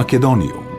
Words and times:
Македониум. 0.00 0.69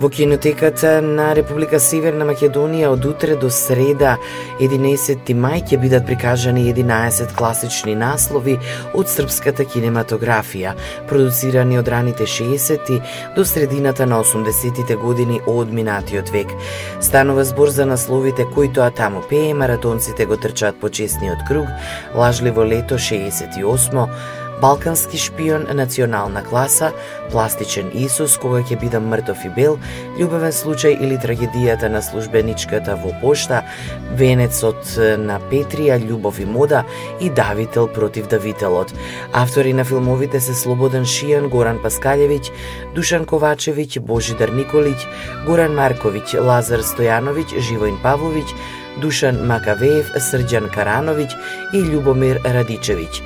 Во 0.00 0.08
кинотеката 0.08 1.02
на 1.02 1.32
Република 1.34 1.80
Северна 1.82 2.22
Македонија 2.28 2.92
од 2.94 3.02
утре 3.08 3.34
до 3.34 3.48
среда 3.50 4.12
11 4.62 5.32
мај 5.34 5.64
ќе 5.66 5.78
бидат 5.82 6.06
прикажани 6.06 6.68
11 6.70 7.34
класични 7.34 7.96
наслови 7.98 8.54
од 8.94 9.10
српската 9.10 9.66
кинематографија, 9.66 10.76
продуцирани 11.10 11.80
од 11.82 11.90
раните 11.90 12.30
60-ти 12.30 13.00
до 13.34 13.42
средината 13.42 14.06
на 14.06 14.22
80-тите 14.22 14.94
години 15.02 15.40
од 15.50 15.74
минатиот 15.74 16.30
век. 16.30 16.54
Станува 17.00 17.42
збор 17.44 17.74
за 17.74 17.86
насловите 17.86 18.46
кои 18.54 18.70
тоа 18.70 18.92
таму 18.94 19.26
пее, 19.26 19.50
маратонците 19.50 20.30
го 20.30 20.38
трчаат 20.38 20.78
по 20.78 20.88
честниот 20.88 21.42
круг, 21.48 21.66
Лажливо 22.14 22.62
лето 22.64 22.94
68 22.94 24.06
Балкански 24.60 25.18
шпион, 25.18 25.66
национална 25.74 26.44
класа, 26.44 26.92
пластичен 27.30 27.90
Исус 27.94 28.34
кога 28.42 28.58
ќе 28.66 28.78
бидам 28.80 29.06
мртов 29.06 29.44
и 29.46 29.50
бел, 29.54 29.76
љубовен 30.18 30.50
случај 30.50 30.96
или 30.98 31.14
трагедијата 31.14 31.86
на 31.86 32.02
службеничката 32.02 32.96
во 32.98 33.12
пошта, 33.20 33.62
венецот 34.18 34.96
на 35.22 35.38
Петрија, 35.50 36.00
љубов 36.02 36.40
и 36.42 36.46
мода 36.46 36.82
и 37.20 37.30
Давител 37.30 37.86
против 37.86 38.26
Давителот. 38.28 38.90
Автори 39.32 39.72
на 39.72 39.84
филмовите 39.84 40.40
се 40.40 40.54
Слободен 40.54 41.06
Шијан, 41.06 41.46
Горан 41.48 41.78
Паскалевиќ, 41.78 42.50
Душан 42.94 43.26
Ковачевиќ, 43.26 44.00
Божидар 44.00 44.50
Николиќ, 44.50 45.06
Горан 45.46 45.78
Марковиќ, 45.78 46.40
Лазар 46.42 46.82
Стојановиќ, 46.82 47.60
Живоин 47.60 48.02
Павловиќ, 48.02 48.50
Душан 48.98 49.38
Макавеев, 49.46 50.10
Срđан 50.18 50.66
Карановиќ 50.74 51.30
и 51.74 51.84
Љубомир 51.86 52.42
Радичевиќ. 52.42 53.22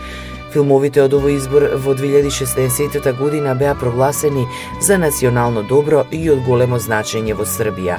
Филмовите 0.53 1.01
од 1.01 1.15
овој 1.17 1.39
избор 1.39 1.65
во 1.81 1.95
2016 1.97 3.07
година 3.17 3.55
беа 3.57 3.73
прогласени 3.75 4.45
за 4.85 4.99
национално 4.99 5.63
добро 5.63 6.03
и 6.13 6.21
од 6.31 6.43
големо 6.45 6.77
значење 6.77 7.33
во 7.39 7.47
Србија. 7.49 7.97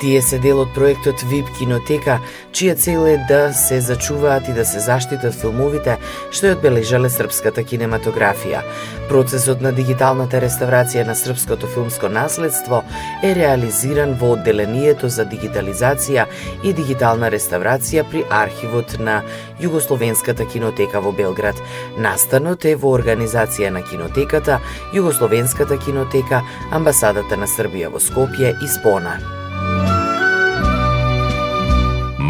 Тие 0.00 0.20
се 0.22 0.36
дел 0.38 0.58
од 0.60 0.74
проектот 0.76 1.22
VIP 1.24 1.48
Кинотека, 1.56 2.18
чија 2.52 2.74
цел 2.76 3.06
е 3.08 3.16
да 3.28 3.54
се 3.56 3.78
зачуваат 3.80 4.48
и 4.48 4.52
да 4.52 4.64
се 4.68 4.80
заштитат 4.84 5.32
филмовите 5.32 5.94
што 6.28 6.50
ја 6.50 6.56
одбележале 6.58 7.08
српската 7.08 7.64
кинематографија. 7.64 8.60
Процесот 9.08 9.62
на 9.64 9.72
дигиталната 9.72 10.40
реставрација 10.42 11.06
на 11.08 11.14
српското 11.16 11.70
филмско 11.72 12.10
наследство 12.12 12.82
е 13.24 13.32
реализиран 13.38 14.12
во 14.20 14.34
одделението 14.34 15.08
за 15.08 15.24
дигитализација 15.24 16.26
и 16.62 16.74
дигитална 16.76 17.32
реставрација 17.32 18.04
при 18.10 18.26
архивот 18.28 18.98
на 19.00 19.22
Југословенската 19.64 20.44
кинотека 20.52 21.00
во 21.00 21.14
Белград. 21.16 21.56
Настанот 21.96 22.68
е 22.68 22.76
во 22.76 22.92
организација 22.98 23.72
на 23.72 23.80
кинотеката, 23.80 24.60
Југословенската 24.92 25.80
кинотека, 25.80 26.44
амбасадата 26.70 27.40
на 27.40 27.48
Србија 27.48 27.88
во 27.88 28.02
Скопје 28.02 28.52
и 28.60 28.68
Спона. 28.68 29.45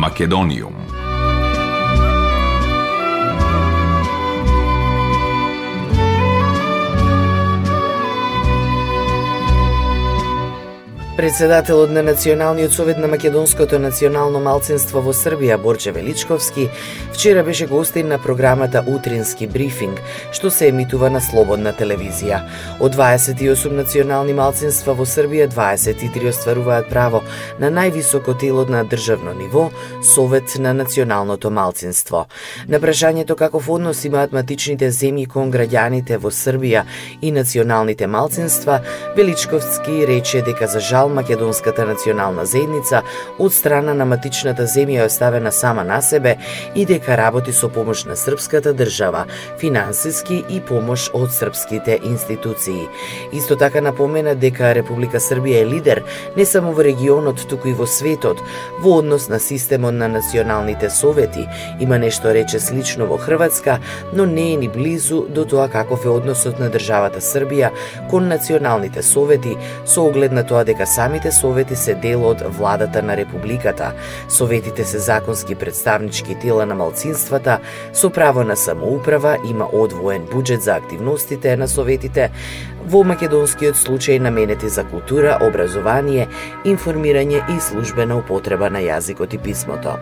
Македониум. 0.07 0.96
Председателот 11.17 11.91
на 11.91 12.03
Националниот 12.03 12.73
совет 12.73 12.99
на 12.99 13.09
Македонското 13.09 13.79
национално 13.79 14.41
малцинство 14.41 15.01
во 15.01 15.15
Србија 15.17 15.57
Борче 15.57 15.93
Величковски 15.93 16.69
вчера 17.13 17.45
беше 17.45 17.67
гостин 17.67 18.09
на 18.09 18.19
програмата 18.19 18.83
Утрински 18.87 19.47
брифинг, 19.47 20.03
што 20.33 20.51
се 20.51 20.69
емитува 20.69 21.09
на 21.11 21.23
Слободна 21.25 21.73
телевизија. 21.73 22.43
Од 22.81 22.97
28 22.97 23.73
национални 23.73 24.35
малцинства 24.37 24.93
во 24.93 25.07
Србија 25.09 25.49
23 25.49 26.29
остваруваат 26.29 26.91
право 26.93 27.23
на 27.59 27.73
највисоко 27.73 28.37
тело 28.37 28.67
на 28.69 28.85
државно 28.85 29.33
ниво, 29.33 29.71
Совет 30.05 30.59
на 30.59 30.75
националното 30.75 31.51
малцинство. 31.51 32.27
На 32.69 32.77
прашањето 32.77 33.37
каков 33.41 33.71
однос 33.71 34.05
имаат 34.05 34.37
матичните 34.37 34.93
земји 34.93 35.25
кон 35.33 35.49
граѓаните 35.49 36.21
во 36.21 36.29
Србија 36.29 36.85
и 37.23 37.33
националните 37.33 38.07
малцинства, 38.07 38.83
Величковски 39.17 40.05
рече 40.07 40.43
дека 40.43 40.69
за 40.69 40.81
жал 40.81 41.06
македонската 41.09 41.87
национална 41.87 42.47
заедница 42.47 43.03
од 43.39 43.53
страна 43.53 43.95
на 43.95 44.05
матичната 44.05 44.67
земја 44.67 45.03
е 45.03 45.07
оставена 45.07 45.53
сама 45.53 45.85
на 45.85 46.01
себе 46.03 46.37
и 46.75 46.87
дека 46.87 47.17
работи 47.17 47.53
со 47.53 47.69
помош 47.69 48.05
на 48.05 48.17
српската 48.17 48.75
држава, 48.75 49.25
финансиски 49.61 50.45
и 50.49 50.61
помош 50.61 51.11
од 51.15 51.33
српските 51.33 51.99
институции. 52.05 52.89
Исто 53.33 53.57
така 53.57 53.81
напомена 53.81 54.35
дека 54.35 54.75
Република 54.75 55.21
Србија 55.21 55.63
е 55.63 55.67
лидер 55.67 56.03
не 56.37 56.45
само 56.45 56.73
во 56.73 56.85
регионот, 56.85 57.47
туку 57.49 57.69
и 57.69 57.73
во 57.73 57.87
светот 57.87 58.41
во 58.81 58.99
однос 58.99 59.29
на 59.29 59.41
системот 59.41 59.95
на 59.95 60.09
националните 60.09 60.91
совети. 60.91 61.49
Има 61.81 61.99
нешто 61.99 62.35
рече 62.35 62.61
слично 62.61 63.07
во 63.07 63.19
Хрватска, 63.19 63.79
но 64.13 64.27
не 64.27 64.53
е 64.53 64.57
ни 64.57 64.69
близу 64.69 65.27
до 65.29 65.45
тоа 65.45 65.69
каков 65.69 66.05
е 66.05 66.09
односот 66.09 66.59
на 66.59 66.71
државата 66.71 67.21
Србија 67.21 67.71
кон 68.11 68.29
националните 68.29 69.03
совети 69.03 69.57
со 69.85 70.07
оглед 70.07 70.33
на 70.33 70.47
тоа 70.47 70.65
дека 70.65 70.87
самите 70.97 71.33
совети 71.33 71.77
се 71.77 71.95
дел 71.95 72.23
од 72.25 72.41
владата 72.57 73.03
на 73.03 73.17
републиката. 73.17 73.93
Советите 74.29 74.85
се 74.85 74.99
законски 74.99 75.55
представнички 75.55 76.35
тела 76.41 76.67
на 76.67 76.75
малцинствата 76.75 77.59
со 77.93 78.11
право 78.11 78.45
на 78.45 78.57
самоуправа, 78.57 79.37
има 79.45 79.69
одвоен 79.73 80.25
буџет 80.33 80.65
за 80.65 80.77
активностите 80.81 81.57
на 81.57 81.69
советите, 81.69 82.31
во 82.87 83.03
македонскиот 83.03 83.75
случај 83.75 84.21
наменети 84.23 84.69
за 84.71 84.85
култура, 84.87 85.39
образование, 85.43 86.29
информирање 86.65 87.41
и 87.51 87.61
службена 87.61 88.17
употреба 88.21 88.71
на 88.71 88.79
јазикот 88.79 89.35
и 89.35 89.39
писмото. 89.39 89.97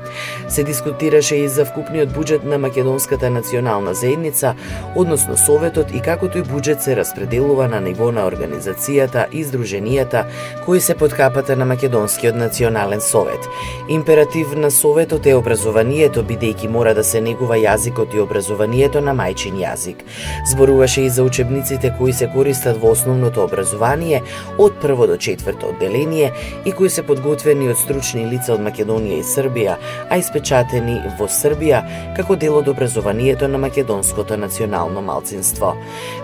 Се 0.48 0.64
дискутираше 0.64 1.36
и 1.36 1.48
за 1.48 1.64
вкупниот 1.64 2.12
буџет 2.12 2.44
на 2.44 2.58
македонската 2.58 3.30
национална 3.30 3.94
заедница, 3.94 4.54
односно 4.94 5.36
Советот 5.36 5.94
и 5.96 6.02
како 6.04 6.28
тој 6.28 6.44
буџет 6.44 6.84
се 6.84 6.96
распределува 6.96 7.68
на 7.72 7.80
ниво 7.80 8.10
на 8.12 8.26
организацијата 8.28 9.26
и 9.32 9.44
здруженијата 9.44 10.26
кои 10.66 10.80
се 10.80 10.94
под 10.94 11.14
капата 11.16 11.56
на 11.56 11.64
Македонскиот 11.64 12.36
национален 12.36 13.00
совет. 13.00 13.48
Императив 13.88 14.52
на 14.56 14.70
Советот 14.70 15.26
е 15.26 15.34
образованието, 15.34 16.22
бидејќи 16.22 16.68
мора 16.68 16.94
да 16.94 17.04
се 17.04 17.20
негува 17.20 17.56
јазикот 17.56 18.14
и 18.14 18.20
образованието 18.20 19.00
на 19.00 19.16
мајчин 19.16 19.56
јазик. 19.56 20.04
Зборуваше 20.52 21.00
и 21.00 21.10
за 21.10 21.24
учебниците 21.24 21.94
кои 21.98 22.12
се 22.12 22.28
користат 22.28 22.73
запишуваат 22.74 22.82
во 22.82 22.92
основното 22.92 23.44
образование 23.44 24.22
од 24.58 24.72
прво 24.80 25.06
до 25.06 25.16
четврто 25.16 25.68
одделение 25.68 26.32
и 26.64 26.72
кои 26.72 26.90
се 26.90 27.02
подготвени 27.02 27.68
од 27.68 27.78
стручни 27.78 28.26
лица 28.26 28.54
од 28.54 28.60
Македонија 28.60 29.18
и 29.18 29.24
Србија, 29.24 29.76
а 30.10 30.18
испечатени 30.18 31.00
во 31.18 31.26
Србија 31.26 31.82
како 32.16 32.36
дел 32.36 32.56
од 32.58 32.68
образованието 32.68 33.48
на 33.48 33.58
македонското 33.58 34.36
национално 34.36 35.02
малцинство. 35.02 35.74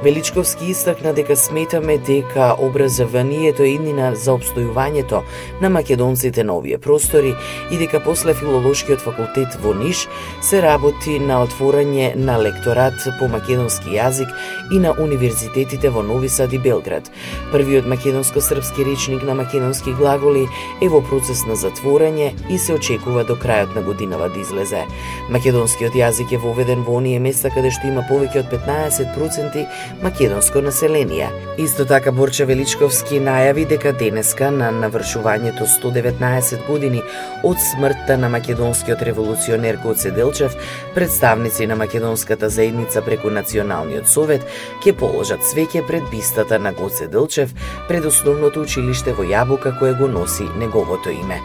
Величковски 0.03 0.71
истакна 0.71 1.13
дека 1.13 1.37
сметаме 1.37 1.99
дека 1.99 2.55
образованието 2.59 3.63
е 3.63 3.75
иднина 3.77 4.15
за 4.15 4.33
обстојувањето 4.33 5.23
на 5.61 5.71
македонците 5.71 6.45
на 6.45 6.57
овие 6.57 6.79
простори 6.79 7.35
и 7.71 7.79
дека 7.79 8.01
после 8.01 8.35
филолошкиот 8.35 9.01
факултет 9.01 9.55
во 9.63 9.75
Ниш 9.75 10.09
се 10.43 10.63
работи 10.63 11.19
на 11.19 11.45
отворање 11.45 12.15
на 12.17 12.39
лекторат 12.39 12.95
по 13.19 13.29
македонски 13.29 13.97
јазик 13.97 14.29
и 14.73 14.79
на 14.79 14.93
универзитетите 14.99 15.91
во 15.91 16.03
Нови 16.03 16.29
Сад 16.29 16.40
и 16.53 16.59
Белград. 16.59 17.11
Првиот 17.53 17.85
македонско-српски 17.85 18.85
речник 18.87 19.23
на 19.23 19.35
македонски 19.35 19.93
глаголи 19.93 20.49
е 20.81 20.89
во 20.89 21.03
процес 21.05 21.45
на 21.47 21.53
затворање 21.53 22.31
и 22.49 22.59
се 22.59 22.75
очекува 22.75 23.25
до 23.29 23.37
крајот 23.37 23.75
на 23.75 23.83
годинава 23.83 24.31
да 24.33 24.41
излезе. 24.41 24.87
Македонскиот 25.29 25.93
јазик 25.93 26.33
е 26.33 26.39
воведен 26.41 26.85
во 26.87 26.97
оние 26.97 27.21
места 27.21 27.51
каде 27.53 27.71
што 27.71 27.91
има 27.91 28.05
повеќе 28.09 28.41
од 28.41 28.49
15% 28.55 29.67
македонско 30.03 30.63
население. 30.65 31.29
Исто 31.59 31.85
така 31.85 32.13
Борче 32.13 32.47
Величковски 32.49 33.21
најави 33.21 33.67
дека 33.69 33.93
денеска 33.93 34.51
на 34.51 34.71
навршувањето 34.73 35.69
119 35.69 36.67
години 36.67 37.03
од 37.45 37.61
смртта 37.61 38.17
на 38.17 38.29
македонскиот 38.33 39.03
револуционер 39.03 39.77
Гоце 39.85 40.11
Делчев, 40.11 40.57
представници 40.95 41.67
на 41.67 41.77
македонската 41.77 42.49
заедница 42.49 43.03
преку 43.03 43.31
Националниот 43.31 44.09
совет 44.09 44.47
ќе 44.81 44.97
положат 44.97 45.45
свеќе 45.45 45.87
пред 45.87 46.09
бис 46.11 46.30
листата 46.31 46.59
на 46.59 46.73
Гоце 46.73 47.09
Делчев 47.09 47.55
пред 47.89 48.05
основното 48.05 48.63
училиште 48.63 49.13
во 49.13 49.25
Јабука 49.27 49.73
кое 49.79 49.95
го 49.99 50.07
носи 50.07 50.47
неговото 50.59 51.11
име. 51.11 51.41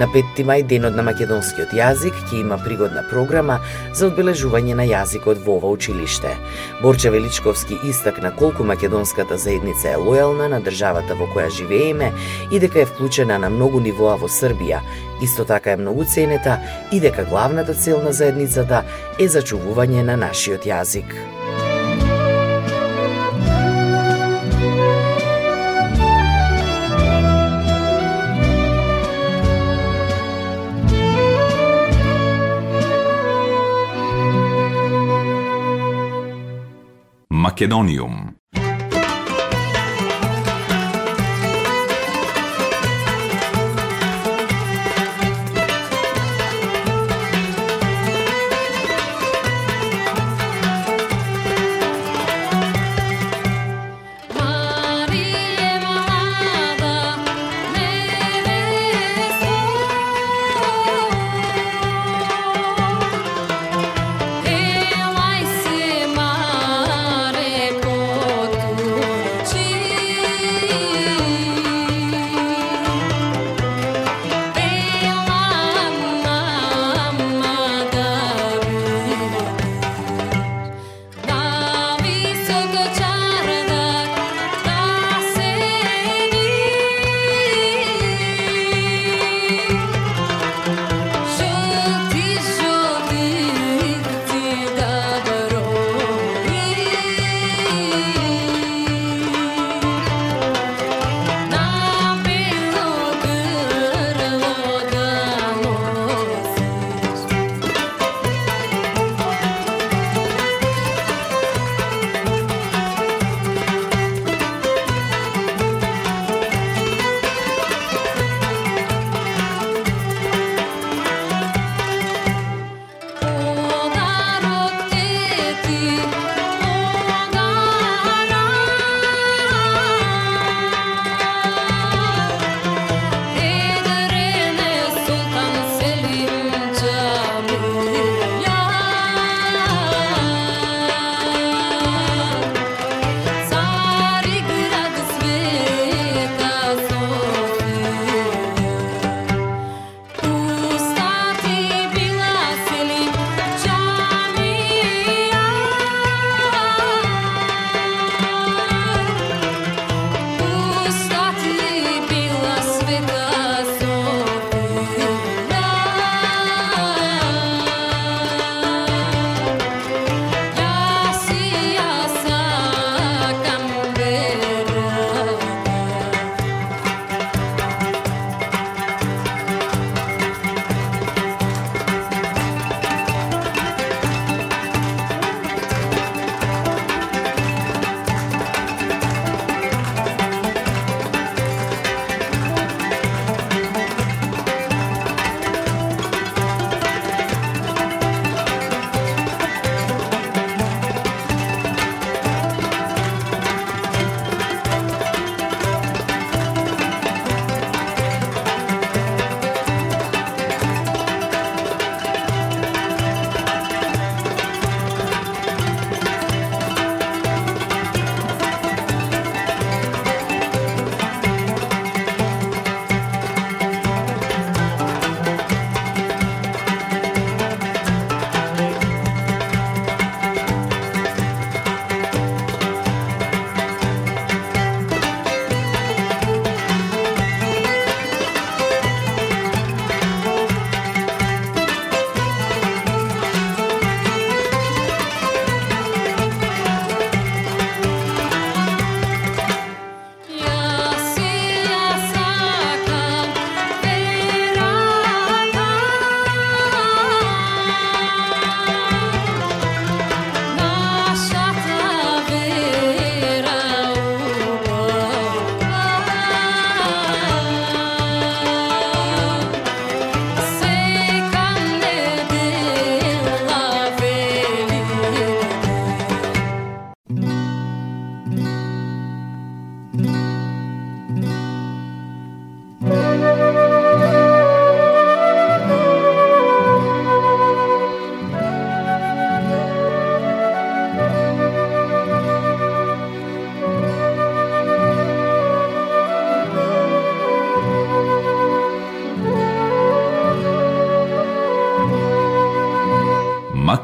На 0.00 0.06
5 0.08 0.40
мај 0.48 0.64
денот 0.64 0.96
на 0.96 1.02
македонскиот 1.04 1.74
јазик 1.76 2.16
ќе 2.30 2.40
има 2.40 2.56
пригодна 2.56 3.02
програма 3.10 3.58
за 3.92 4.08
одбележување 4.08 4.74
на 4.80 4.86
јазикот 4.88 5.44
во 5.44 5.58
ова 5.60 5.68
училиште. 5.76 6.32
Борче 6.80 7.10
Величковски 7.10 7.76
истакна 7.84 8.32
колку 8.32 8.64
македонската 8.64 9.36
заедница 9.36 9.92
е 9.92 10.00
лојална 10.00 10.48
на 10.48 10.60
државата 10.60 11.14
во 11.14 11.28
која 11.28 11.50
живееме 11.52 12.12
и 12.50 12.58
дека 12.58 12.80
е 12.80 12.88
вклучена 12.88 13.38
на 13.38 13.50
многу 13.50 13.80
нивоа 13.80 14.16
во 14.16 14.28
Србија. 14.28 14.80
Исто 15.20 15.44
така 15.44 15.72
е 15.72 15.76
многу 15.76 16.04
ценета 16.04 16.56
и 16.92 17.00
дека 17.00 17.28
главната 17.28 17.74
цел 17.74 18.00
на 18.00 18.12
заедницата 18.12 18.84
е 19.18 19.28
зачувување 19.28 20.00
на 20.02 20.16
нашиот 20.16 20.64
јазик. 20.64 21.39
Македониум. 37.50 38.39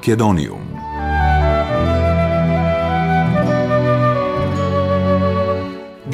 Македонијум. 0.07 0.66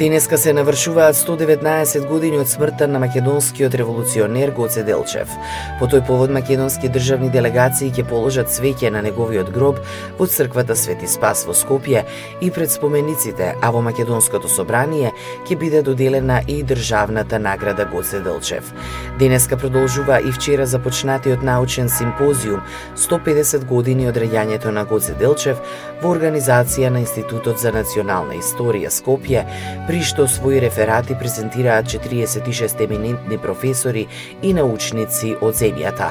Денеска 0.03 0.37
се 0.37 0.53
навршуваат 0.53 1.15
119 1.15 2.07
години 2.07 2.37
од 2.37 2.49
смртта 2.51 2.87
на 2.91 2.99
македонскиот 2.99 3.75
револуционер 3.75 4.51
Гоце 4.51 4.81
Делчев. 4.83 5.31
По 5.79 5.87
тој 5.87 6.01
повод 6.03 6.33
македонски 6.35 6.89
државни 6.91 7.29
делегации 7.31 7.87
ќе 7.87 8.03
положат 8.09 8.51
свеќе 8.51 8.91
на 8.91 8.99
неговиот 9.05 9.53
гроб 9.55 9.79
во 10.17 10.27
црквата 10.27 10.75
Свети 10.75 11.07
Спас 11.07 11.45
во 11.47 11.55
Скопје 11.55 12.03
и 12.41 12.51
пред 12.51 12.71
спомениците, 12.75 13.53
а 13.61 13.69
во 13.71 13.79
македонското 13.79 14.51
собрание 14.51 15.13
ќе 15.47 15.55
биде 15.55 15.81
доделена 15.81 16.41
и 16.47 16.59
државната 16.63 17.39
награда 17.39 17.87
Гоце 17.87 18.19
Делчев. 18.19 18.73
Денеска 19.19 19.55
продолжува 19.55 20.19
и 20.19 20.35
вчера 20.35 20.67
започнатиот 20.67 21.43
научен 21.43 21.87
симпозиум 21.87 22.59
150 22.97 23.63
години 23.71 24.11
од 24.11 24.19
раѓањето 24.19 24.75
на 24.75 24.83
Гоце 24.83 25.15
Делчев 25.15 25.63
во 26.03 26.11
организација 26.11 26.91
на 26.91 26.99
Институтот 27.07 27.63
за 27.63 27.71
национална 27.71 28.35
историја 28.35 28.91
Скопје 28.91 29.47
при 29.93 30.01
што 30.01 30.23
своји 30.25 30.57
реферати 30.63 31.13
презентираат 31.13 31.85
46 31.85 32.79
еминентни 32.81 33.37
професори 33.37 34.07
и 34.41 34.53
научници 34.57 35.35
од 35.45 35.53
земјата. 35.53 36.07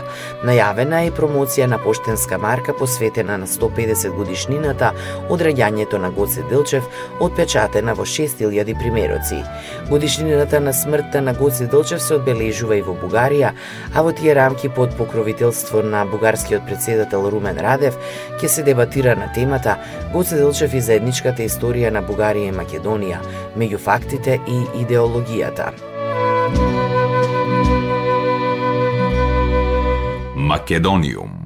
Најавена 0.47 1.01
е 1.03 1.11
промоција 1.11 1.67
на 1.67 1.81
поштенска 1.83 2.39
марка 2.39 2.77
посветена 2.79 3.41
на 3.43 3.49
150 3.51 4.15
годишнината 4.15 4.93
од 5.27 5.43
раѓањето 5.43 5.99
на 5.99 6.13
Гоце 6.15 6.45
Делчев, 6.51 6.87
отпечатена 7.19 7.97
во 7.99 8.07
6000 8.07 8.79
примероци. 8.79 9.41
Годишнината 9.91 10.61
на 10.61 10.71
смртта 10.73 11.21
на 11.21 11.35
Гоце 11.35 11.67
Делчев 11.67 12.03
се 12.03 12.21
одбележува 12.21 12.79
и 12.79 12.87
во 12.87 12.95
Бугарија, 12.95 13.51
а 13.95 14.07
во 14.07 14.15
тие 14.15 14.39
рамки 14.39 14.71
под 14.71 14.95
покровителство 14.95 15.83
на 15.83 16.05
бугарскиот 16.07 16.71
председател 16.71 17.27
Румен 17.27 17.59
Радев 17.59 17.99
ќе 18.39 18.47
се 18.47 18.63
дебатира 18.63 19.19
на 19.19 19.27
темата 19.35 19.75
Гоце 20.15 20.39
Делчев 20.39 20.71
и 20.71 20.87
заедничката 20.87 21.43
историја 21.43 21.91
на 21.91 22.07
Бугарија 22.07 22.55
и 22.55 22.57
Македонија, 22.63 23.19
меѓу 23.57 23.79
фактите 23.79 24.39
и 24.49 24.59
идеологијата. 24.83 25.73
Македониум 30.37 31.42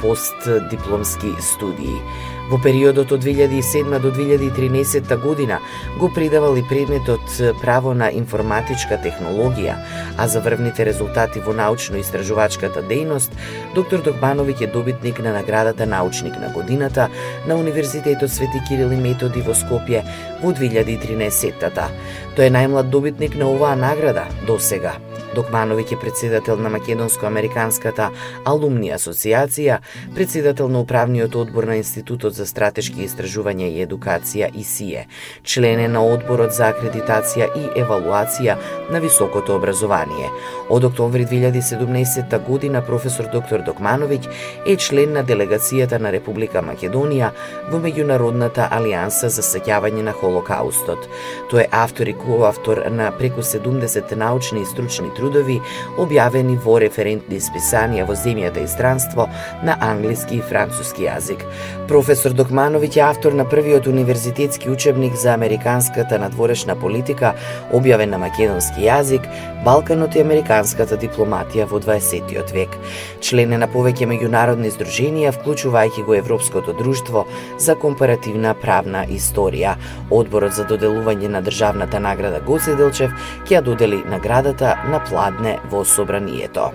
постдипломски 0.00 1.34
студии. 1.40 2.00
Во 2.48 2.56
периодот 2.56 3.10
од 3.12 3.20
2007 3.20 3.98
до 4.00 4.08
2013 4.08 5.16
година 5.20 5.58
го 5.98 6.08
предавал 6.08 6.56
и 6.56 6.62
предметот 6.68 7.20
право 7.60 7.92
на 7.94 8.08
информатичка 8.08 8.96
технологија, 8.96 9.74
а 10.16 10.28
за 10.28 10.40
врвните 10.40 10.86
резултати 10.88 11.42
во 11.44 11.52
научно-истражувачката 11.52 12.80
дејност, 12.88 13.36
доктор 13.74 14.00
Докмановиќ 14.00 14.64
е 14.64 14.72
добитник 14.72 15.20
на 15.20 15.34
наградата 15.36 15.86
Научник 15.86 16.40
на 16.40 16.48
годината 16.48 17.08
на 17.46 17.56
Универзитетот 17.56 18.32
Свети 18.32 18.64
Кирил 18.68 18.96
и 18.96 18.96
Методи 18.96 19.44
во 19.44 19.52
Скопје 19.52 20.00
во 20.40 20.54
2013-та. 20.56 21.90
Тој 22.32 22.48
е 22.48 22.54
најмлад 22.56 22.88
добитник 22.88 23.36
на 23.36 23.52
оваа 23.52 23.76
награда 23.76 24.24
до 24.46 24.56
сега. 24.58 24.96
Докмановиќ 25.36 25.92
е 25.92 26.00
председател 26.00 26.56
на 26.56 26.70
Македонско-Американската 26.72 28.08
алумни 28.48 28.88
асоциација, 28.94 29.78
председател 30.14 30.68
на 30.68 30.80
управниот 30.80 31.36
одбор 31.36 31.68
на 31.68 31.76
Институтот 31.76 32.34
за 32.38 32.46
стратешки 32.46 33.04
истражувања 33.06 33.68
и 33.68 33.82
едукација 33.86 34.50
ИСИЕ, 34.54 35.06
член 35.42 35.80
е 35.80 35.88
на 35.88 36.04
одборот 36.06 36.54
за 36.54 36.70
акредитација 36.72 37.50
и 37.58 37.64
евалуација 37.82 38.56
на 38.92 39.00
високото 39.02 39.56
образование. 39.56 40.30
Од 40.70 40.84
октомври 40.84 41.26
2017 41.26 42.38
година 42.46 42.82
професор 42.84 43.28
доктор 43.32 43.64
Докмановиќ 43.66 44.28
е 44.66 44.76
член 44.76 45.12
на 45.16 45.24
делегацијата 45.24 45.98
на 45.98 46.12
Република 46.12 46.62
Македонија 46.62 47.30
во 47.72 47.80
меѓународната 47.82 48.68
алијанса 48.78 49.32
за 49.32 49.42
сеќавање 49.42 50.04
на 50.08 50.12
Холокаустот. 50.12 51.08
Тој 51.50 51.64
е 51.64 51.68
автор 51.72 52.06
и 52.06 52.14
коавтор 52.14 52.84
на 52.90 53.10
преку 53.18 53.42
70 53.42 54.14
научни 54.16 54.62
и 54.62 54.66
стручни 54.66 55.10
трудови 55.16 55.60
објавени 55.98 56.58
во 56.64 56.78
референтни 56.82 57.40
списанија 57.40 58.06
во 58.08 58.16
земјата 58.16 58.62
и 58.64 58.68
странство 58.68 59.28
на 59.64 59.76
англиски 59.80 60.38
и 60.38 60.44
француски 60.44 61.08
јазик. 61.08 61.44
Професор 61.88 62.27
Докмановиќ 62.34 62.96
е 62.98 63.02
автор 63.04 63.32
на 63.32 63.44
првиот 63.48 63.86
универзитетски 63.86 64.70
учебник 64.70 65.14
за 65.14 65.32
американската 65.34 66.18
надворешна 66.18 66.74
политика, 66.76 67.34
објавен 67.72 68.10
на 68.10 68.18
македонски 68.18 68.82
јазик, 68.84 69.28
Балканот 69.64 70.16
и 70.16 70.20
американската 70.20 70.98
дипломатија 70.98 71.68
во 71.70 71.80
20 71.80 72.52
век. 72.52 72.76
Член 73.20 73.52
е 73.52 73.58
на 73.58 73.68
повеќе 73.68 74.08
меѓународни 74.10 74.72
здруженија, 74.74 75.32
вклучувајќи 75.38 76.04
го 76.04 76.14
Европското 76.14 76.72
друштво 76.72 77.24
за 77.58 77.74
компаративна 77.74 78.54
правна 78.54 79.06
историја. 79.06 79.76
Одборот 80.10 80.52
за 80.52 80.64
доделување 80.64 81.28
на 81.28 81.42
државната 81.42 82.00
награда 82.00 82.40
Гоце 82.40 82.74
Делчев 82.74 83.10
ќе 83.46 83.58
ја 83.58 83.62
додели 83.62 84.02
наградата 84.04 84.76
на 84.90 85.00
Пладне 85.04 85.58
во 85.70 85.84
Собранието. 85.84 86.72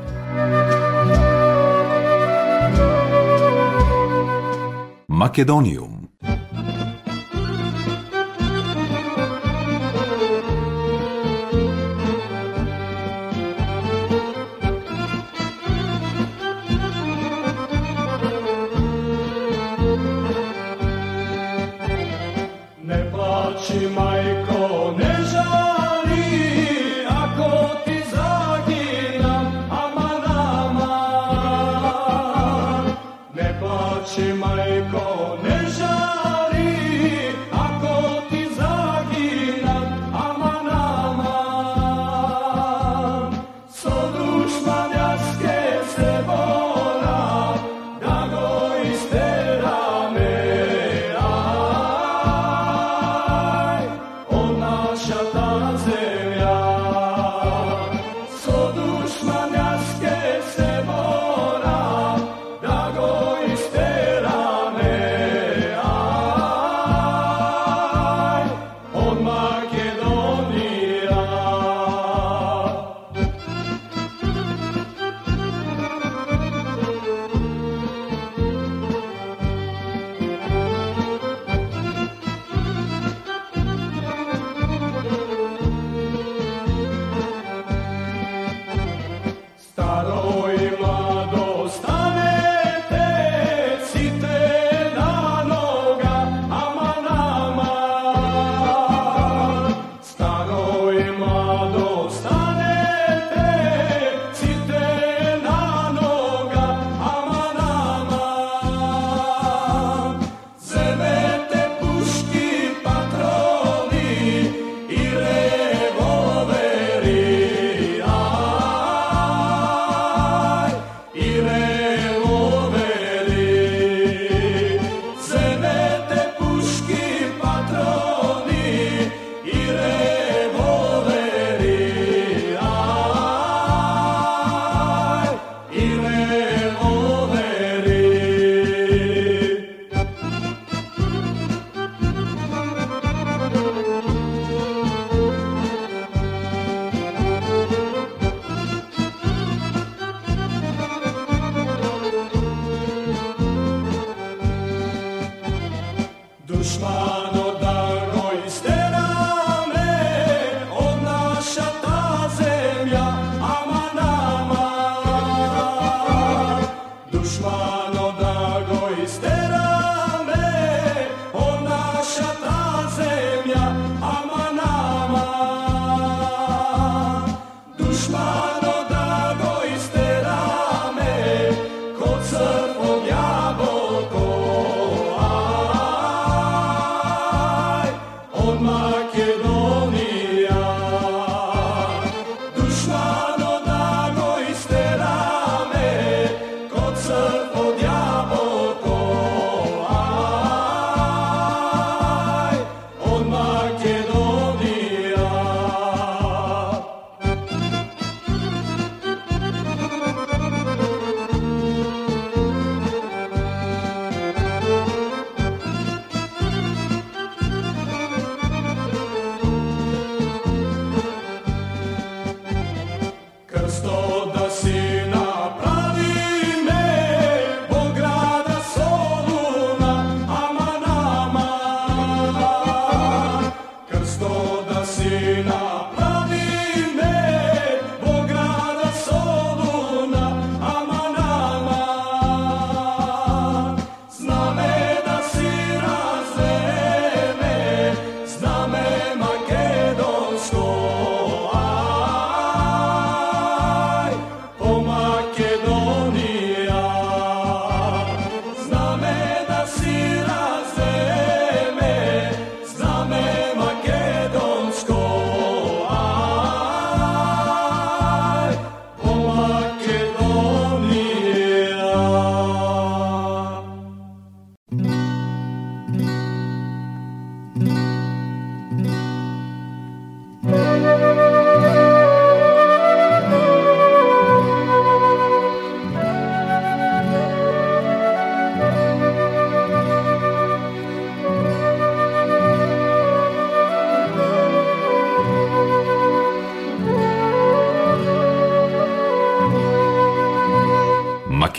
Македониум. 5.24 6.03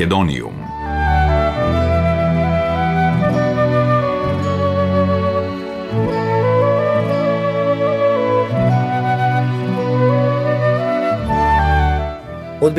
Македониум. 0.04 0.53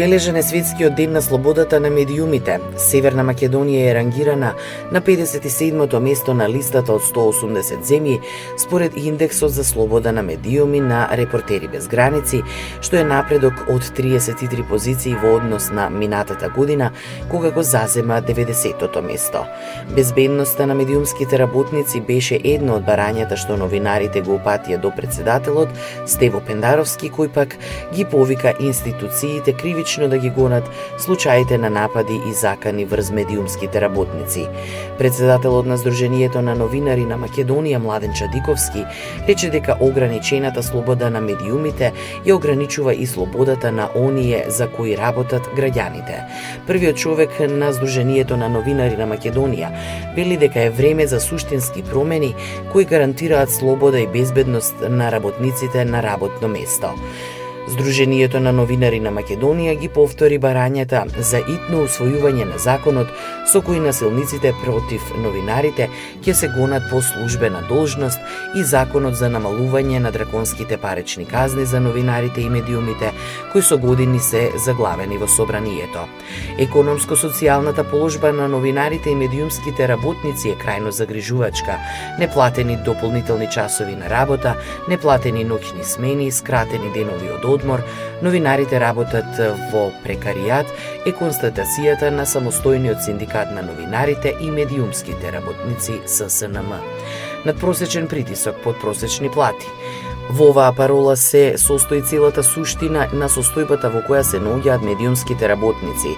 Одбележен 0.05 0.35
е 0.35 0.43
светскиот 0.43 0.95
ден 0.95 1.11
на 1.11 1.21
слободата 1.21 1.79
на 1.79 1.89
медиумите. 1.89 2.59
Северна 2.77 3.23
Македонија 3.25 3.87
е 3.89 3.93
рангирана 3.97 4.51
на 4.93 4.99
57-то 5.01 5.97
место 5.99 6.35
на 6.37 6.45
листата 6.45 6.93
од 6.93 7.01
180 7.01 7.81
земји 7.81 8.19
според 8.61 8.93
индексот 8.95 9.49
за 9.51 9.63
слобода 9.65 10.11
на 10.11 10.21
медиуми 10.21 10.79
на 10.79 11.09
Репортери 11.17 11.67
без 11.67 11.87
граници, 11.87 12.43
што 12.81 12.99
е 13.01 13.03
напредок 13.03 13.65
од 13.65 13.81
33 13.81 14.67
позиции 14.69 15.15
во 15.15 15.39
однос 15.39 15.71
на 15.71 15.89
минатата 15.89 16.49
година, 16.49 16.91
кога 17.31 17.49
го 17.49 17.63
зазема 17.63 18.21
90-тото 18.21 19.01
место. 19.01 19.41
Безбедноста 19.95 20.67
на 20.67 20.75
медиумските 20.75 21.39
работници 21.39 22.01
беше 22.01 22.39
едно 22.43 22.77
од 22.77 22.85
барањата 22.85 23.41
што 23.41 23.57
новинарите 23.57 24.21
го 24.21 24.37
упатија 24.37 24.77
до 24.77 24.93
председателот 24.93 25.73
Стево 26.05 26.45
Пендаровски, 26.45 27.09
кој 27.09 27.33
пак 27.33 27.57
ги 27.95 28.05
повика 28.05 28.53
институциите 28.59 29.57
криви 29.57 29.83
лично 29.95 30.09
да 30.09 30.17
ги 30.17 30.29
гонат 30.29 30.69
случаите 30.97 31.57
на 31.57 31.69
напади 31.69 32.21
и 32.29 32.33
закани 32.33 32.85
врз 32.85 33.11
медиумските 33.11 33.81
работници. 33.81 34.47
Председателот 34.97 35.65
на 35.65 35.77
Сдруженијето 35.77 36.41
на 36.43 36.55
новинари 36.55 37.05
на 37.05 37.15
Македонија 37.17 37.77
Младен 37.77 38.11
Чадиковски 38.13 38.83
рече 39.27 39.49
дека 39.49 39.77
ограничената 39.79 40.63
слобода 40.63 41.09
на 41.09 41.21
медиумите 41.21 41.93
ја 42.25 42.35
ограничува 42.35 42.93
и 42.93 43.07
слободата 43.07 43.71
на 43.71 43.89
оние 43.95 44.45
за 44.47 44.67
кои 44.67 44.97
работат 44.97 45.47
граѓаните. 45.55 46.27
Првиот 46.67 46.97
човек 46.97 47.39
на 47.39 47.71
Сдруженијето 47.71 48.35
на 48.35 48.49
новинари 48.49 48.97
на 48.97 49.07
Македонија 49.07 49.71
вели 50.15 50.37
дека 50.37 50.61
е 50.61 50.69
време 50.69 51.07
за 51.07 51.19
суштински 51.19 51.83
промени 51.83 52.35
кои 52.71 52.85
гарантираат 52.85 53.51
слобода 53.51 53.99
и 53.99 54.07
безбедност 54.07 54.75
на 54.89 55.11
работниците 55.11 55.85
на 55.85 56.03
работно 56.03 56.47
место. 56.47 56.91
Сдруженијето 57.65 58.37
на 58.39 58.51
новинари 58.53 58.99
на 59.01 59.09
Македонија 59.09 59.73
ги 59.79 59.87
повтори 59.89 60.37
барањата 60.37 60.99
за 61.17 61.39
итно 61.41 61.79
усвојување 61.87 62.45
на 62.45 62.59
законот 62.61 63.09
со 63.49 63.61
кој 63.65 63.79
насилниците 63.81 64.51
против 64.61 65.07
новинарите 65.17 65.87
ќе 66.21 66.33
се 66.37 66.49
гонат 66.53 66.85
по 66.91 67.01
службена 67.01 67.63
должност 67.69 68.19
и 68.55 68.63
законот 68.63 69.17
за 69.17 69.31
намалување 69.33 69.99
на 70.03 70.11
драконските 70.13 70.77
паречни 70.77 71.25
казни 71.25 71.65
за 71.65 71.81
новинарите 71.81 72.41
и 72.41 72.49
медиумите 72.49 73.11
кои 73.51 73.61
со 73.61 73.79
години 73.81 74.19
се 74.19 74.51
заглавени 74.65 75.17
во 75.17 75.27
собранието. 75.27 76.05
Економско-социјалната 76.59 77.83
положба 77.89 78.33
на 78.33 78.47
новинарите 78.47 79.09
и 79.09 79.15
медиумските 79.15 79.87
работници 79.87 80.53
е 80.53 80.59
крајно 80.61 80.93
загрижувачка. 80.93 81.79
Неплатени 82.19 82.77
дополнителни 82.85 83.49
часови 83.49 83.95
на 83.95 84.09
работа, 84.09 84.53
неплатени 84.89 85.45
ноќни 85.45 85.83
смени, 85.83 86.31
скратени 86.31 86.93
денови 86.93 87.33
од 87.33 87.45
одмор, 87.55 87.83
новинарите 88.21 88.79
работат 88.83 89.39
во 89.71 89.87
прекаријат 90.05 90.71
е 91.05 91.13
констатацијата 91.15 92.11
на 92.13 92.27
самостојниот 92.29 93.03
синдикат 93.05 93.51
на 93.55 93.65
новинарите 93.65 94.35
и 94.39 94.51
медиумските 94.51 95.31
работници 95.31 96.01
ССНМ. 96.05 96.75
Надпросечен 97.45 98.07
притисок 98.07 98.55
под 98.63 98.81
просечни 98.81 99.31
плати, 99.31 99.67
Во 100.29 100.49
оваа 100.49 100.73
парола 100.73 101.15
се 101.15 101.53
состои 101.57 102.01
целата 102.01 102.41
суштина 102.43 103.05
на 103.13 103.27
состојбата 103.29 103.91
во 103.93 104.01
која 104.07 104.23
се 104.25 104.39
наоѓаат 104.41 104.81
медиумските 104.81 105.47
работници. 105.47 106.15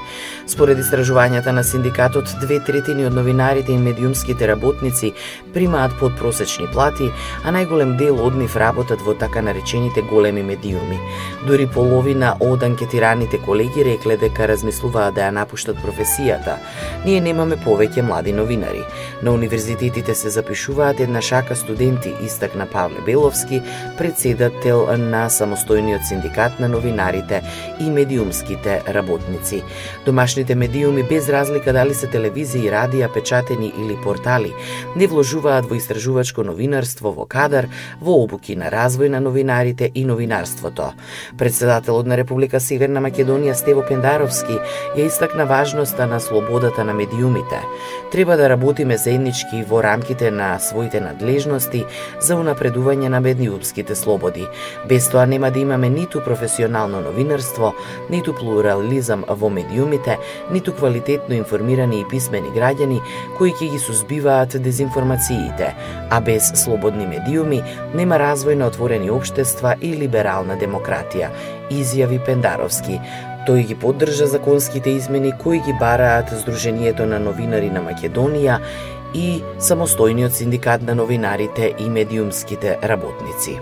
Според 0.48 0.80
истражувањата 0.80 1.52
на 1.52 1.60
синдикатот, 1.64 2.30
две 2.40 2.62
третини 2.64 3.04
од 3.06 3.14
новинарите 3.14 3.74
и 3.74 3.78
медиумските 3.78 4.48
работници 4.48 5.10
примаат 5.54 5.92
подпросечни 6.00 6.70
плати, 6.72 7.10
а 7.44 7.52
најголем 7.52 7.98
дел 8.00 8.22
од 8.24 8.38
нив 8.40 8.56
работат 8.56 9.04
во 9.04 9.12
така 9.14 9.42
наречените 9.44 10.02
големи 10.08 10.44
медиуми. 10.44 11.00
дури 11.48 11.68
половина 11.68 12.36
од 12.40 12.64
анкетираните 12.64 13.38
колеги 13.46 13.84
рекле 13.86 14.18
дека 14.18 14.48
размислуваат 14.48 15.16
да 15.16 15.22
ја 15.22 15.32
напуштат 15.32 15.78
професијата. 15.84 16.56
Ние 17.06 17.22
немаме 17.22 17.56
повеќе 17.56 18.02
млади 18.02 18.32
новинари. 18.34 18.84
На 19.22 19.32
универзитетите 19.32 20.16
се 20.16 20.30
запишуваат 20.30 21.00
една 21.00 21.22
шака 21.22 21.56
студенти, 21.56 22.14
истакна 22.26 22.66
Павле 22.66 23.02
Беловски, 23.06 23.62
председател 23.98 24.88
на 24.98 25.28
самостојниот 25.30 26.08
синдикат 26.08 26.60
на 26.60 26.68
новинарите 26.68 27.42
и 27.80 27.90
медиумските 27.90 28.82
работници. 28.88 29.64
Домашните 30.38 30.56
медиуми, 30.56 31.04
без 31.04 31.30
разлика 31.30 31.74
дали 31.74 31.96
се 31.98 32.06
телевизија, 32.14 32.70
радија, 32.70 33.08
печатени 33.10 33.72
или 33.74 33.96
портали, 34.04 34.52
не 34.94 35.08
вложуваат 35.10 35.66
во 35.66 35.74
истражувачко 35.74 36.44
новинарство, 36.46 37.10
во 37.10 37.26
кадар, 37.26 37.66
во 37.98 38.20
обуки 38.22 38.54
на 38.54 38.70
развој 38.70 39.10
на 39.10 39.18
новинарите 39.20 39.90
и 39.96 40.04
новинарството. 40.06 40.92
Председателот 41.40 42.06
на 42.06 42.18
Република 42.22 42.60
Северна 42.62 43.02
Македонија 43.02 43.56
Стево 43.58 43.82
Пендаровски 43.82 44.60
ја 44.94 45.08
истакна 45.08 45.48
важноста 45.50 46.06
на 46.06 46.20
слободата 46.20 46.86
на 46.86 46.94
медиумите. 46.94 47.58
Треба 48.12 48.38
да 48.38 48.50
работиме 48.50 48.98
заеднички 48.98 49.64
во 49.66 49.82
рамките 49.82 50.30
на 50.32 50.60
своите 50.60 51.02
надлежности 51.02 51.84
за 52.22 52.38
унапредување 52.38 53.10
на 53.10 53.20
медиумските 53.26 53.96
слободи. 53.96 54.46
Без 54.86 55.10
тоа 55.10 55.26
нема 55.26 55.50
да 55.50 55.60
имаме 55.60 55.90
ниту 55.90 56.22
професионално 56.22 57.02
новинарство, 57.02 57.74
ниту 58.10 58.38
плурализам 58.38 59.26
во 59.28 59.50
медиумите, 59.50 60.20
ниту 60.52 60.74
квалитетно 60.74 61.36
информирани 61.36 62.02
и 62.02 62.08
писмени 62.10 62.52
граѓани 62.56 63.00
кои 63.38 63.54
ќе 63.54 63.72
ги 63.72 63.80
сузбиваат 63.80 64.58
дезинформациите, 64.62 65.74
а 66.10 66.22
без 66.22 66.52
слободни 66.64 67.08
медиуми 67.08 67.64
нема 67.96 68.20
развој 68.22 68.56
на 68.56 68.68
отворени 68.68 69.12
општества 69.12 69.76
и 69.82 69.94
либерална 69.96 70.58
демократија, 70.60 71.32
изјави 71.72 72.20
Пендаровски. 72.26 73.00
Тој 73.48 73.64
ги 73.68 73.76
поддржа 73.80 74.28
законските 74.28 74.92
измени 75.00 75.32
кои 75.44 75.62
ги 75.64 75.74
бараат 75.80 76.34
Сдруженијето 76.36 77.08
на 77.08 77.20
новинари 77.20 77.70
на 77.72 77.80
Македонија 77.86 78.60
и 79.16 79.42
самостојниот 79.64 80.36
синдикат 80.36 80.84
на 80.84 80.96
новинарите 80.96 81.74
и 81.80 81.90
медиумските 81.90 82.78
работници. 82.84 83.56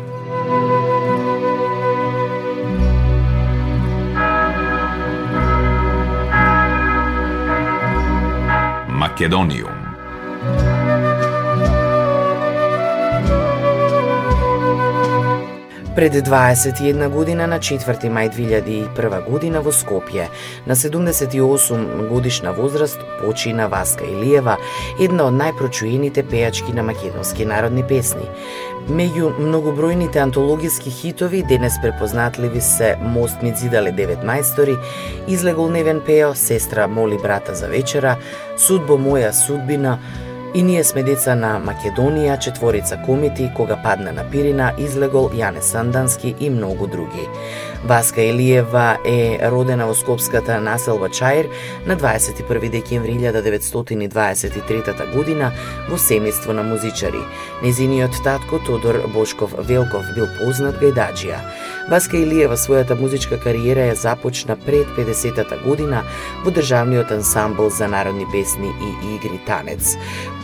Македонијум. 9.15 9.84
Пред 15.95 16.13
21 16.13 17.09
година 17.09 17.47
на 17.47 17.59
4 17.59 18.09
мај 18.11 18.27
2001 18.35 19.29
година 19.29 19.61
во 19.63 19.71
Скопје, 19.71 20.25
на 20.67 20.75
78 20.75 22.09
годишна 22.09 22.51
возраст 22.51 22.99
почина 23.21 23.67
Васка 23.67 24.03
Илиева, 24.03 24.57
една 24.99 25.29
од 25.29 25.37
најпрочуените 25.39 26.25
пејачки 26.27 26.75
на 26.75 26.83
македонски 26.83 27.47
народни 27.47 27.87
песни. 27.87 28.27
Меѓу 28.91 29.31
многобројните 29.39 30.19
антологиски 30.19 30.91
хитови, 30.91 31.45
денес 31.47 31.79
препознатливи 31.81 32.61
се 32.61 32.97
Мост 33.01 33.41
ми 33.41 33.53
зидале 33.55 33.91
девет 33.91 34.19
мајстори, 34.19 34.75
Излегол 35.27 35.71
невен 35.71 36.01
пео, 36.05 36.35
Сестра 36.35 36.87
моли 36.87 37.17
брата 37.23 37.55
за 37.55 37.71
вечера, 37.71 38.17
Судбо 38.57 38.99
моја 38.99 39.31
судбина, 39.31 39.99
И 40.55 40.63
ние 40.63 40.83
сме 40.83 41.01
деца 41.03 41.33
на 41.35 41.57
Македонија, 41.59 42.37
четворица 42.39 42.95
комити, 43.05 43.49
кога 43.55 43.75
падна 43.83 44.13
на 44.15 44.23
Пирина, 44.31 44.69
излегол 44.79 45.27
Јане 45.35 45.59
Сандански 45.59 46.31
и 46.39 46.49
многу 46.49 46.87
други. 46.87 47.25
Васка 47.85 48.21
Илиева 48.21 48.97
е 49.05 49.39
родена 49.51 49.85
во 49.85 49.93
Скопската 49.93 50.61
населба 50.61 51.09
Чаир 51.09 51.49
на 51.85 51.97
21 51.97 52.69
декември 52.69 53.13
1923 53.13 55.13
година 55.13 55.51
во 55.89 55.97
семејство 55.97 56.57
на 56.57 56.63
музичари. 56.63 57.21
Незиниот 57.61 58.17
татко 58.23 58.57
Тодор 58.65 59.05
Бошков 59.13 59.53
Велков 59.69 60.09
бил 60.15 60.25
познат 60.39 60.81
гајдаджија. 60.81 61.37
Васка 61.89 62.17
Илиева 62.17 62.57
својата 62.57 62.97
музичка 62.97 63.37
кариера 63.37 63.85
ја 63.91 63.93
започна 63.93 64.57
пред 64.57 64.89
50-та 64.97 65.61
година 65.61 66.01
во 66.41 66.49
државниот 66.49 67.11
ансамбл 67.11 67.69
за 67.69 67.87
народни 67.87 68.25
песни 68.33 68.73
и 68.81 69.15
игри 69.15 69.37
танец. 69.45 69.93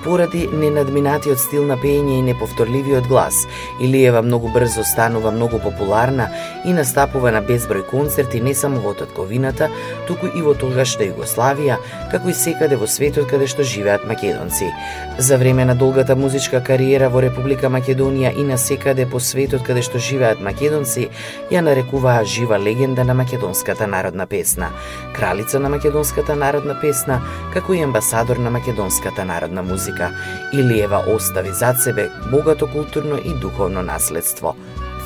Поради 0.04 0.48
ненадминатиот 0.54 1.40
стил 1.40 1.66
на 1.66 1.78
пеење 1.78 2.20
и 2.20 2.22
неповторливиот 2.22 3.08
глас, 3.08 3.48
Илиева 3.82 4.22
многу 4.22 4.54
брзо 4.54 4.84
станува 4.84 5.32
многу 5.32 5.60
популарна 5.60 6.30
и 6.66 6.74
настапува 6.74 7.31
на 7.32 7.42
безброј 7.42 7.84
концерти 7.90 8.42
не 8.42 8.54
само 8.54 8.82
во 8.82 8.94
татковината, 8.94 9.70
туку 10.08 10.28
и 10.28 10.42
во 10.42 10.54
тогашна 10.54 11.08
Југославија, 11.10 11.78
како 12.12 12.30
и 12.30 12.36
секаде 12.38 12.78
во 12.80 12.88
светот 12.88 13.30
каде 13.30 13.48
што 13.48 13.64
живеат 13.64 14.06
македонци. 14.08 14.70
За 15.18 15.38
време 15.38 15.66
на 15.66 15.76
долгата 15.76 16.16
музичка 16.16 16.62
кариера 16.64 17.10
во 17.10 17.22
Република 17.22 17.70
Македонија 17.70 18.34
и 18.36 18.44
на 18.44 18.58
секаде 18.58 19.06
по 19.06 19.20
светот 19.20 19.64
каде 19.68 19.82
што 19.82 20.00
живеат 20.00 20.42
македонци, 20.42 21.10
ја 21.52 21.62
нарекуваа 21.62 22.26
жива 22.26 22.60
легенда 22.60 23.04
на 23.04 23.14
македонската 23.14 23.88
народна 23.88 24.28
песна, 24.28 24.72
кралица 25.16 25.60
на 25.60 25.70
македонската 25.70 26.36
народна 26.36 26.78
песна, 26.82 27.22
како 27.54 27.74
и 27.74 27.84
амбасадор 27.84 28.38
на 28.38 28.52
македонската 28.52 29.26
народна 29.26 29.64
музика. 29.64 30.12
Илиева 30.54 31.04
остави 31.08 31.52
зад 31.52 31.82
себе 31.82 32.10
богато 32.32 32.68
културно 32.68 33.18
и 33.18 33.34
духовно 33.34 33.82
наследство. 33.82 34.56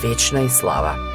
Вечна 0.01 0.41
и 0.41 0.49
слава! 0.49 1.14